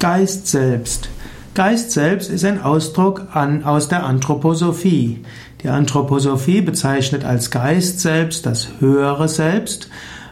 [0.00, 1.08] Geist selbst.
[1.54, 5.24] Geist selbst ist ein Ausdruck an, aus der Anthroposophie.
[5.64, 9.90] Die Anthroposophie bezeichnet als Geist selbst das höhere Selbst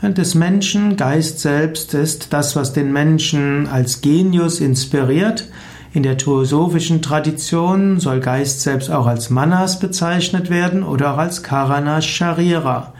[0.00, 0.96] des Menschen.
[0.96, 5.48] Geist selbst ist das, was den Menschen als Genius inspiriert.
[5.92, 11.42] In der theosophischen Tradition soll Geist selbst auch als Manas bezeichnet werden oder auch als
[11.42, 12.92] Karana Sharira.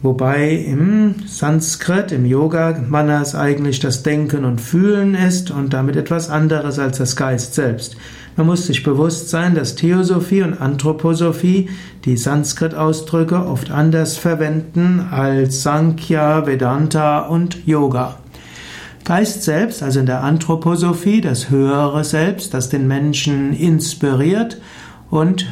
[0.00, 6.30] Wobei im Sanskrit, im Yoga, Manas eigentlich das Denken und Fühlen ist und damit etwas
[6.30, 7.96] anderes als das Geist selbst.
[8.36, 11.68] Man muss sich bewusst sein, dass Theosophie und Anthroposophie
[12.04, 18.18] die Sanskrit-Ausdrücke oft anders verwenden als Sankhya, Vedanta und Yoga.
[19.04, 24.60] Geist selbst, also in der Anthroposophie, das höhere Selbst, das den Menschen inspiriert
[25.10, 25.46] und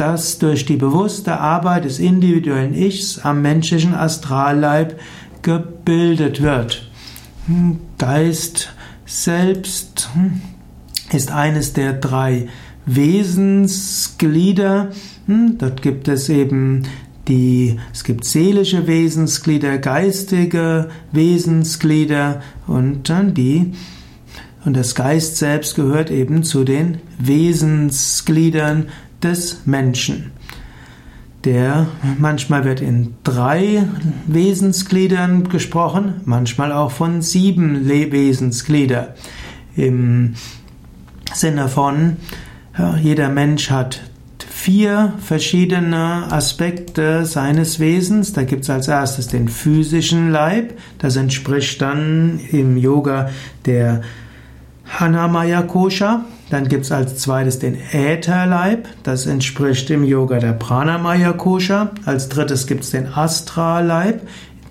[0.00, 4.98] das durch die bewusste Arbeit des individuellen Ichs am menschlichen Astralleib
[5.42, 6.90] gebildet wird.
[7.46, 8.72] Hm, Geist
[9.04, 10.40] selbst hm,
[11.12, 12.48] ist eines der drei
[12.86, 14.90] Wesensglieder.
[15.26, 16.84] Hm, dort gibt es eben
[17.28, 23.74] die, es gibt seelische Wesensglieder, geistige Wesensglieder und dann die
[24.64, 28.88] und das Geist selbst gehört eben zu den Wesensgliedern
[29.22, 30.32] des Menschen.
[31.44, 31.86] Der
[32.18, 33.84] manchmal wird in drei
[34.26, 39.14] Wesensgliedern gesprochen, manchmal auch von sieben Wesensglieder.
[39.74, 40.34] Im
[41.32, 42.18] Sinne von,
[42.76, 44.02] ja, jeder Mensch hat
[44.60, 48.34] vier verschiedene Aspekte seines Wesens.
[48.34, 50.78] Da gibt es als erstes den physischen Leib.
[50.98, 53.30] Das entspricht dann im Yoga
[53.64, 54.02] der
[54.84, 56.26] Hanamaya Kosha.
[56.50, 61.92] Dann gibt es als zweites den Ätherleib, das entspricht im Yoga der Pranamaya Kosha.
[62.04, 64.22] Als drittes gibt es den Astralleib.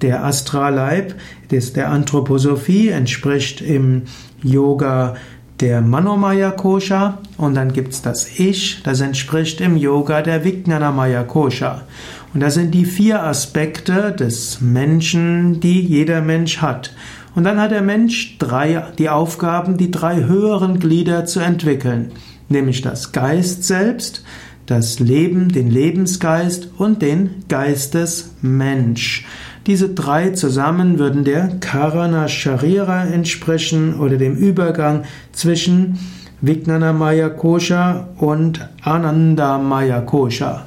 [0.02, 1.16] Der Astralleib
[1.49, 4.03] ist der Anthroposophie, entspricht im
[4.44, 5.16] Yoga
[5.61, 7.19] der Manomaya Kosha.
[7.38, 11.83] Und dann gibt es das Ich, das entspricht im Yoga der Vijnanamaya Kosha.
[12.33, 16.93] Und das sind die vier Aspekte des Menschen, die jeder Mensch hat.
[17.35, 22.11] Und dann hat der Mensch drei, die Aufgaben, die drei höheren Glieder zu entwickeln,
[22.49, 24.23] nämlich das Geist selbst,
[24.65, 29.25] das Leben, den Lebensgeist und den Geistesmensch.
[29.67, 35.99] Diese drei zusammen würden der Karana Sharira entsprechen oder dem Übergang zwischen
[36.41, 40.65] Vijnanamaya Kosha und Anandamaya Kosha.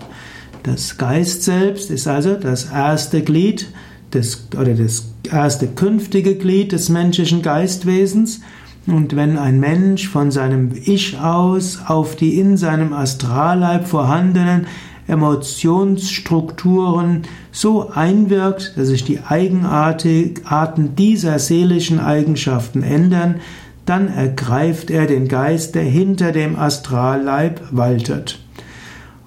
[0.62, 3.68] Das Geist selbst ist also das erste Glied
[4.14, 8.40] des, oder das erste künftige Glied des menschlichen Geistwesens.
[8.86, 14.66] Und wenn ein Mensch von seinem Ich aus auf die in seinem Astralleib vorhandenen
[15.06, 23.36] Emotionsstrukturen so einwirkt, dass sich die Eigenarten dieser seelischen Eigenschaften ändern,
[23.84, 28.38] dann ergreift er den Geist, der hinter dem Astralleib waltet.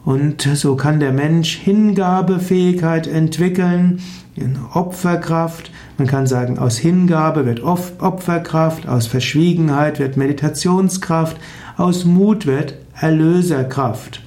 [0.05, 4.01] Und so kann der Mensch Hingabefähigkeit entwickeln,
[4.73, 5.71] Opferkraft.
[5.97, 11.37] Man kann sagen, aus Hingabe wird Opferkraft, aus Verschwiegenheit wird Meditationskraft,
[11.77, 14.21] aus Mut wird Erlöserkraft.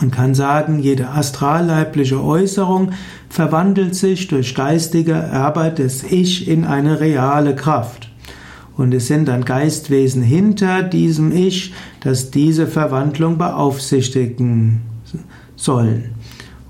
[0.00, 2.92] Man kann sagen, jede astralleibliche Äußerung
[3.28, 8.11] verwandelt sich durch geistige Arbeit des Ich in eine reale Kraft.
[8.76, 14.82] Und es sind dann Geistwesen hinter diesem Ich, das diese Verwandlung beaufsichtigen
[15.56, 16.14] sollen.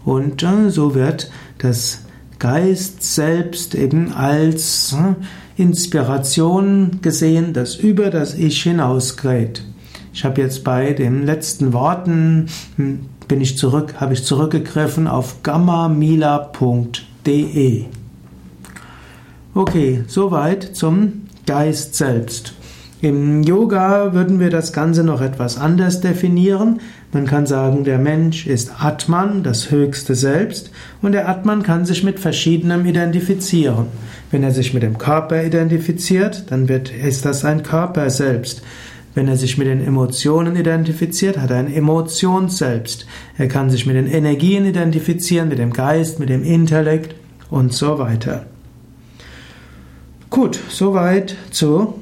[0.04, 2.04] Und äh, so wird das
[2.38, 5.14] Geist selbst eben als äh,
[5.62, 9.64] Inspiration gesehen, das über das Ich hinausgeht.
[10.12, 15.42] Ich habe jetzt bei den letzten Worten hm, bin ich zurück, habe ich zurückgegriffen auf
[15.42, 17.84] gammamila.de.
[19.54, 22.54] Okay, soweit zum Geist selbst.
[23.02, 26.78] Im Yoga würden wir das Ganze noch etwas anders definieren.
[27.12, 30.70] Man kann sagen, der Mensch ist Atman, das höchste Selbst,
[31.02, 33.86] und der Atman kann sich mit verschiedenem identifizieren.
[34.30, 38.62] Wenn er sich mit dem Körper identifiziert, dann wird, ist das ein Körper selbst.
[39.16, 43.06] Wenn er sich mit den Emotionen identifiziert, hat er ein Emotionsselbst.
[43.36, 47.16] Er kann sich mit den Energien identifizieren, mit dem Geist, mit dem Intellekt
[47.50, 48.46] und so weiter.
[50.32, 52.00] Gut, soweit zu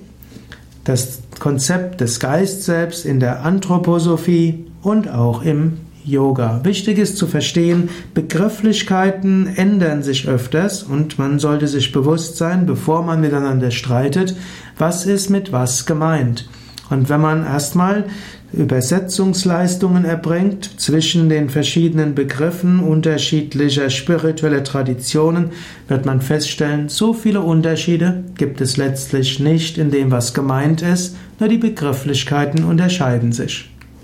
[0.84, 6.60] das Konzept des Geist selbst in der Anthroposophie und auch im Yoga.
[6.62, 13.02] Wichtig ist zu verstehen, Begrifflichkeiten ändern sich öfters und man sollte sich bewusst sein, bevor
[13.02, 14.36] man miteinander streitet,
[14.78, 16.48] was ist mit was gemeint.
[16.90, 18.04] Und wenn man erstmal
[18.52, 25.50] Übersetzungsleistungen erbringt zwischen den verschiedenen Begriffen unterschiedlicher spiritueller Traditionen,
[25.86, 31.16] wird man feststellen, so viele Unterschiede gibt es letztlich nicht in dem, was gemeint ist,
[31.38, 33.70] nur die Begrifflichkeiten unterscheiden sich.